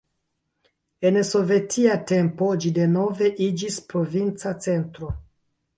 En 1.09 1.19
sovetia 1.31 1.97
tempo 2.13 2.49
ĝi 2.65 2.73
denove 2.81 3.33
iĝis 3.49 3.79
provinca 3.95 4.57
centro. 4.69 5.17